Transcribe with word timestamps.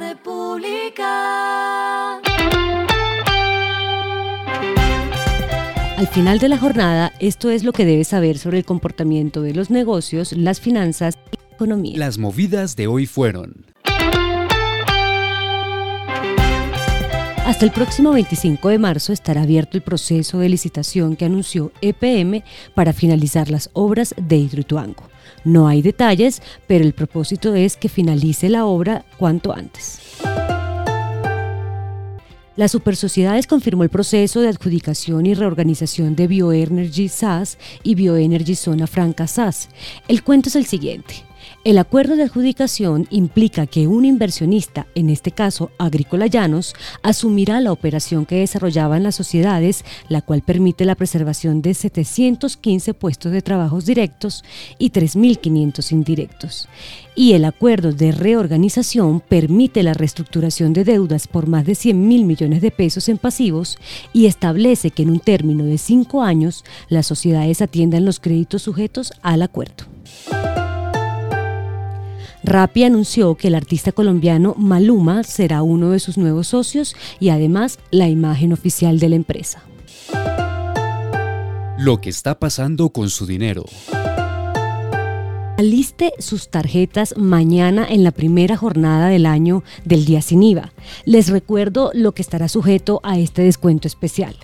República. 0.00 1.08
Al 5.96 6.06
final 6.06 6.38
de 6.38 6.48
la 6.48 6.58
jornada, 6.58 7.12
esto 7.18 7.50
es 7.50 7.64
lo 7.64 7.72
que 7.72 7.84
debes 7.84 8.08
saber 8.08 8.38
sobre 8.38 8.58
el 8.58 8.64
comportamiento 8.64 9.42
de 9.42 9.54
los 9.54 9.70
negocios, 9.70 10.32
las 10.32 10.60
finanzas 10.60 11.16
y 11.32 11.36
la 11.36 11.54
economía. 11.54 11.98
Las 11.98 12.18
movidas 12.18 12.76
de 12.76 12.86
hoy 12.86 13.06
fueron. 13.06 13.66
Hasta 17.44 17.64
el 17.64 17.72
próximo 17.72 18.12
25 18.12 18.68
de 18.68 18.78
marzo 18.78 19.12
estará 19.12 19.42
abierto 19.42 19.78
el 19.78 19.82
proceso 19.82 20.38
de 20.38 20.50
licitación 20.50 21.16
que 21.16 21.24
anunció 21.24 21.72
EPM 21.80 22.44
para 22.74 22.92
finalizar 22.92 23.50
las 23.50 23.70
obras 23.72 24.14
de 24.18 24.36
Hidroituango. 24.36 25.02
No 25.48 25.66
hay 25.66 25.80
detalles, 25.80 26.42
pero 26.66 26.84
el 26.84 26.92
propósito 26.92 27.54
es 27.54 27.78
que 27.78 27.88
finalice 27.88 28.50
la 28.50 28.66
obra 28.66 29.06
cuanto 29.16 29.54
antes. 29.54 29.98
La 32.54 32.68
Supersociedades 32.68 33.46
confirmó 33.46 33.82
el 33.82 33.88
proceso 33.88 34.42
de 34.42 34.48
adjudicación 34.48 35.24
y 35.24 35.32
reorganización 35.32 36.14
de 36.16 36.26
Bioenergy 36.26 37.08
SAS 37.08 37.56
y 37.82 37.94
Bioenergy 37.94 38.56
Zona 38.56 38.86
Franca 38.86 39.26
SAS. 39.26 39.70
El 40.06 40.22
cuento 40.22 40.50
es 40.50 40.56
el 40.56 40.66
siguiente. 40.66 41.27
El 41.64 41.78
acuerdo 41.78 42.16
de 42.16 42.22
adjudicación 42.22 43.06
implica 43.10 43.66
que 43.66 43.86
un 43.86 44.04
inversionista, 44.04 44.86
en 44.94 45.10
este 45.10 45.32
caso 45.32 45.70
Agrícola 45.78 46.26
Llanos, 46.26 46.74
asumirá 47.02 47.60
la 47.60 47.72
operación 47.72 48.26
que 48.26 48.36
desarrollaban 48.36 49.02
las 49.02 49.16
sociedades, 49.16 49.84
la 50.08 50.22
cual 50.22 50.42
permite 50.42 50.84
la 50.84 50.94
preservación 50.94 51.60
de 51.60 51.74
715 51.74 52.94
puestos 52.94 53.32
de 53.32 53.42
trabajos 53.42 53.86
directos 53.86 54.44
y 54.78 54.90
3.500 54.90 55.92
indirectos. 55.92 56.68
Y 57.14 57.32
el 57.32 57.44
acuerdo 57.44 57.92
de 57.92 58.12
reorganización 58.12 59.20
permite 59.20 59.82
la 59.82 59.94
reestructuración 59.94 60.72
de 60.72 60.84
deudas 60.84 61.26
por 61.26 61.48
más 61.48 61.66
de 61.66 61.74
100 61.74 62.08
mil 62.08 62.24
millones 62.24 62.62
de 62.62 62.70
pesos 62.70 63.08
en 63.08 63.18
pasivos 63.18 63.76
y 64.12 64.26
establece 64.26 64.90
que 64.90 65.02
en 65.02 65.10
un 65.10 65.20
término 65.20 65.64
de 65.64 65.78
cinco 65.78 66.22
años 66.22 66.64
las 66.88 67.06
sociedades 67.06 67.60
atiendan 67.60 68.04
los 68.04 68.20
créditos 68.20 68.62
sujetos 68.62 69.12
al 69.22 69.42
acuerdo. 69.42 69.97
Rappi 72.48 72.84
anunció 72.84 73.34
que 73.34 73.48
el 73.48 73.54
artista 73.54 73.92
colombiano 73.92 74.54
Maluma 74.56 75.22
será 75.22 75.62
uno 75.62 75.90
de 75.90 76.00
sus 76.00 76.16
nuevos 76.16 76.46
socios 76.48 76.96
y 77.20 77.28
además 77.28 77.78
la 77.90 78.08
imagen 78.08 78.54
oficial 78.54 78.98
de 78.98 79.10
la 79.10 79.16
empresa. 79.16 79.62
Lo 81.76 82.00
que 82.00 82.08
está 82.08 82.38
pasando 82.38 82.88
con 82.88 83.10
su 83.10 83.26
dinero. 83.26 83.66
Aliste 85.58 86.14
sus 86.20 86.48
tarjetas 86.48 87.18
mañana 87.18 87.86
en 87.86 88.02
la 88.02 88.12
primera 88.12 88.56
jornada 88.56 89.08
del 89.08 89.26
año 89.26 89.62
del 89.84 90.06
día 90.06 90.22
sin 90.22 90.42
IVA. 90.42 90.72
Les 91.04 91.28
recuerdo 91.28 91.90
lo 91.92 92.12
que 92.12 92.22
estará 92.22 92.48
sujeto 92.48 93.00
a 93.02 93.18
este 93.18 93.42
descuento 93.42 93.88
especial. 93.88 94.36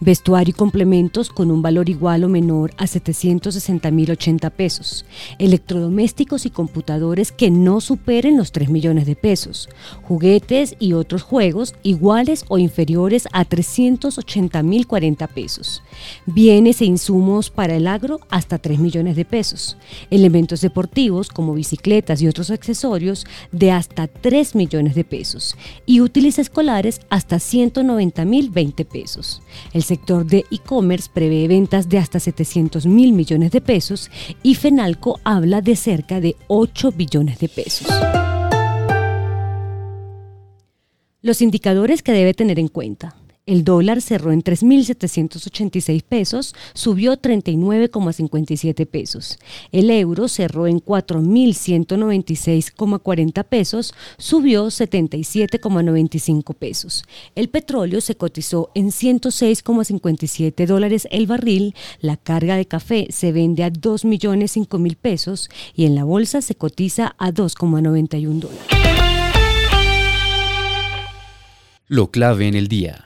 Vestuario 0.00 0.50
y 0.50 0.54
complementos 0.54 1.30
con 1.30 1.50
un 1.50 1.62
valor 1.62 1.88
igual 1.88 2.24
o 2.24 2.28
menor 2.28 2.72
a 2.76 2.84
760.080 2.84 4.50
pesos. 4.50 5.04
Electrodomésticos 5.38 6.46
y 6.46 6.50
computadores 6.50 7.32
que 7.32 7.50
no 7.50 7.80
superen 7.80 8.36
los 8.36 8.52
3 8.52 8.68
millones 8.68 9.06
de 9.06 9.16
pesos. 9.16 9.68
Juguetes 10.02 10.76
y 10.78 10.92
otros 10.92 11.22
juegos 11.22 11.74
iguales 11.82 12.44
o 12.48 12.58
inferiores 12.58 13.28
a 13.32 13.44
380.040 13.44 15.28
pesos. 15.28 15.82
Bienes 16.26 16.80
e 16.80 16.84
insumos 16.84 17.50
para 17.50 17.74
el 17.74 17.86
agro 17.86 18.20
hasta 18.30 18.58
3 18.58 18.78
millones 18.78 19.16
de 19.16 19.24
pesos. 19.24 19.76
Elementos 20.10 20.60
deportivos 20.60 21.28
como 21.28 21.54
bicicletas 21.54 22.22
y 22.22 22.28
otros 22.28 22.50
accesorios 22.50 23.26
de 23.50 23.70
hasta 23.70 24.06
3 24.06 24.54
millones 24.54 24.94
de 24.94 25.04
pesos. 25.04 25.56
Y 25.86 26.00
útiles 26.00 26.38
escolares 26.38 27.00
hasta 27.10 27.36
190.020 27.36 28.86
pesos. 28.86 29.42
El 29.72 29.82
sector 29.82 30.26
de 30.26 30.44
e-commerce 30.50 31.10
prevé 31.12 31.48
ventas 31.48 31.88
de 31.88 31.98
hasta 31.98 32.20
700 32.20 32.86
mil 32.86 33.12
millones 33.12 33.50
de 33.50 33.60
pesos 33.60 34.10
y 34.42 34.54
Fenalco 34.54 35.20
habla 35.24 35.60
de 35.60 35.76
cerca 35.76 36.20
de 36.20 36.36
8 36.48 36.92
billones 36.92 37.38
de 37.38 37.48
pesos. 37.48 37.88
Los 41.20 41.40
indicadores 41.40 42.02
que 42.02 42.12
debe 42.12 42.34
tener 42.34 42.58
en 42.58 42.68
cuenta. 42.68 43.21
El 43.44 43.64
dólar 43.64 44.00
cerró 44.00 44.30
en 44.30 44.44
3.786 44.44 46.04
pesos, 46.04 46.54
subió 46.74 47.20
39,57 47.20 48.86
pesos. 48.86 49.40
El 49.72 49.90
euro 49.90 50.28
cerró 50.28 50.68
en 50.68 50.78
4.196,40 50.78 53.44
pesos, 53.44 53.94
subió 54.16 54.66
77,95 54.66 56.54
pesos. 56.54 57.02
El 57.34 57.48
petróleo 57.48 58.00
se 58.00 58.14
cotizó 58.14 58.70
en 58.76 58.92
106,57 58.92 60.64
dólares 60.64 61.08
el 61.10 61.26
barril. 61.26 61.74
La 62.00 62.16
carga 62.16 62.56
de 62.56 62.66
café 62.66 63.08
se 63.10 63.32
vende 63.32 63.64
a 63.64 63.72
2.005.000 63.72 64.96
pesos 64.96 65.50
y 65.74 65.86
en 65.86 65.96
la 65.96 66.04
bolsa 66.04 66.42
se 66.42 66.54
cotiza 66.54 67.16
a 67.18 67.32
2,91 67.32 68.38
dólares. 68.38 68.62
Lo 71.88 72.12
clave 72.12 72.46
en 72.46 72.54
el 72.54 72.68
día. 72.68 73.04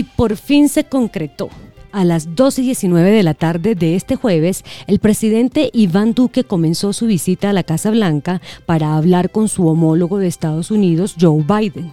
Y 0.00 0.04
por 0.04 0.36
fin 0.38 0.70
se 0.70 0.84
concretó. 0.84 1.50
A 1.92 2.06
las 2.06 2.34
12 2.34 2.62
y 2.62 2.64
19 2.66 3.10
de 3.10 3.22
la 3.22 3.34
tarde 3.34 3.74
de 3.74 3.96
este 3.96 4.16
jueves, 4.16 4.64
el 4.86 4.98
presidente 4.98 5.68
Iván 5.74 6.14
Duque 6.14 6.44
comenzó 6.44 6.94
su 6.94 7.06
visita 7.06 7.50
a 7.50 7.52
la 7.52 7.64
Casa 7.64 7.90
Blanca 7.90 8.40
para 8.64 8.96
hablar 8.96 9.30
con 9.30 9.48
su 9.48 9.66
homólogo 9.66 10.18
de 10.18 10.26
Estados 10.26 10.70
Unidos, 10.70 11.16
Joe 11.20 11.44
Biden. 11.44 11.92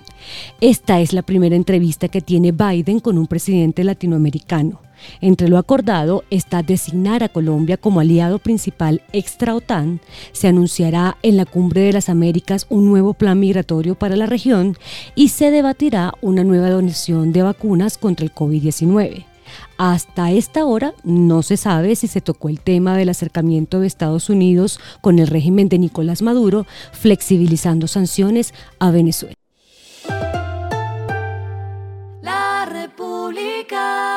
Esta 0.61 1.01
es 1.01 1.11
la 1.11 1.21
primera 1.21 1.57
entrevista 1.57 2.07
que 2.07 2.21
tiene 2.21 2.53
Biden 2.53 3.01
con 3.01 3.17
un 3.17 3.27
presidente 3.27 3.83
latinoamericano. 3.83 4.86
Entre 5.21 5.47
lo 5.47 5.57
acordado 5.57 6.23
está 6.29 6.63
designar 6.63 7.23
a 7.23 7.29
Colombia 7.29 7.77
como 7.77 7.99
aliado 7.99 8.39
principal 8.39 9.01
extra 9.13 9.55
OTAN, 9.55 9.99
se 10.31 10.47
anunciará 10.47 11.17
en 11.23 11.37
la 11.37 11.45
Cumbre 11.45 11.81
de 11.81 11.93
las 11.93 12.09
Américas 12.09 12.65
un 12.69 12.85
nuevo 12.85 13.13
plan 13.13 13.39
migratorio 13.39 13.95
para 13.95 14.15
la 14.15 14.25
región 14.25 14.77
y 15.15 15.29
se 15.29 15.51
debatirá 15.51 16.13
una 16.21 16.43
nueva 16.43 16.69
donación 16.69 17.31
de 17.31 17.43
vacunas 17.43 17.97
contra 17.97 18.25
el 18.25 18.33
COVID-19. 18.33 19.25
Hasta 19.77 20.31
esta 20.31 20.65
hora 20.65 20.93
no 21.03 21.43
se 21.43 21.57
sabe 21.57 21.95
si 21.95 22.07
se 22.07 22.21
tocó 22.21 22.49
el 22.49 22.59
tema 22.59 22.97
del 22.97 23.09
acercamiento 23.09 23.79
de 23.79 23.87
Estados 23.87 24.29
Unidos 24.29 24.79
con 25.01 25.19
el 25.19 25.27
régimen 25.27 25.69
de 25.69 25.79
Nicolás 25.79 26.21
Maduro, 26.21 26.65
flexibilizando 26.91 27.87
sanciones 27.87 28.53
a 28.79 28.91
Venezuela. 28.91 29.35
La 32.21 32.65
República. 32.65 34.16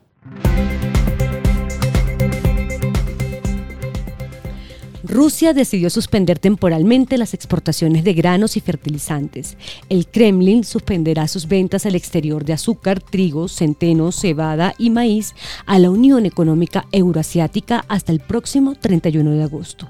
Rusia 5.03 5.53
decidió 5.53 5.89
suspender 5.89 6.39
temporalmente 6.39 7.17
las 7.17 7.33
exportaciones 7.33 8.03
de 8.03 8.13
granos 8.13 8.57
y 8.57 8.59
fertilizantes. 8.59 9.57
El 9.89 10.07
Kremlin 10.07 10.63
suspenderá 10.63 11.27
sus 11.27 11.47
ventas 11.47 11.85
al 11.85 11.95
exterior 11.95 12.45
de 12.45 12.53
azúcar, 12.53 13.01
trigo, 13.01 13.47
centeno, 13.47 14.11
cebada 14.11 14.73
y 14.77 14.89
maíz 14.89 15.33
a 15.65 15.79
la 15.79 15.89
Unión 15.89 16.25
Económica 16.25 16.85
Euroasiática 16.91 17.85
hasta 17.87 18.11
el 18.11 18.19
próximo 18.19 18.75
31 18.75 19.31
de 19.31 19.43
agosto. 19.43 19.89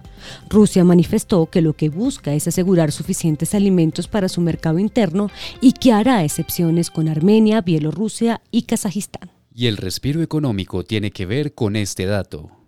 Rusia 0.50 0.84
manifestó 0.84 1.48
que 1.48 1.62
lo 1.62 1.74
que 1.74 1.90
busca 1.90 2.34
es 2.34 2.48
asegurar 2.48 2.92
suficientes 2.92 3.54
alimentos 3.56 4.08
para 4.08 4.30
su 4.30 4.42
mercado 4.42 4.80
interno 4.80 5.30
y 5.60 5.74
que 5.74 5.92
hará 5.92 6.24
excepciones 6.24 6.90
con 6.90 7.08
Armenia, 7.08 7.62
Bielorrusia 7.62 8.42
y 8.52 8.64
Kazajistán. 8.64 9.32
Y 9.54 9.68
el 9.68 9.78
respiro 9.78 10.22
económico 10.22 10.84
tiene 10.84 11.12
que 11.12 11.26
ver 11.26 11.54
con 11.54 11.76
este 11.76 12.06
dato. 12.06 12.61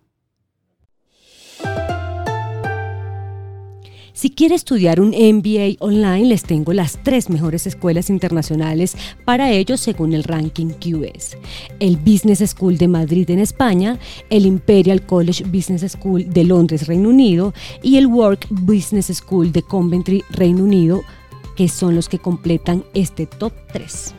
Si 4.13 4.29
quiere 4.29 4.53
estudiar 4.53 5.01
un 5.01 5.09
MBA 5.09 5.77
online, 5.79 6.27
les 6.27 6.43
tengo 6.43 6.71
las 6.71 6.99
tres 7.01 7.31
mejores 7.31 7.65
escuelas 7.65 8.11
internacionales 8.11 8.95
para 9.25 9.51
ello 9.51 9.75
según 9.75 10.13
el 10.13 10.23
ranking 10.23 10.67
QS. 10.67 11.35
El 11.79 11.97
Business 11.97 12.47
School 12.47 12.77
de 12.77 12.87
Madrid 12.87 13.27
en 13.31 13.39
España, 13.39 13.97
el 14.29 14.45
Imperial 14.45 15.03
College 15.03 15.45
Business 15.45 15.93
School 15.93 16.31
de 16.31 16.43
Londres, 16.43 16.85
Reino 16.85 17.09
Unido 17.09 17.55
y 17.81 17.97
el 17.97 18.05
Work 18.05 18.45
Business 18.51 19.07
School 19.07 19.51
de 19.51 19.63
Coventry, 19.63 20.23
Reino 20.29 20.63
Unido, 20.63 21.01
que 21.55 21.67
son 21.67 21.95
los 21.95 22.07
que 22.07 22.19
completan 22.19 22.83
este 22.93 23.25
top 23.25 23.53
3. 23.73 24.13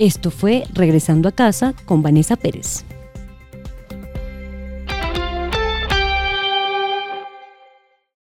Esto 0.00 0.32
fue 0.32 0.64
Regresando 0.72 1.28
a 1.28 1.32
casa 1.32 1.72
con 1.86 2.02
Vanessa 2.02 2.34
Pérez. 2.34 2.84